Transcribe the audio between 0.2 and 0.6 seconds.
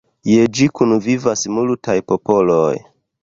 Je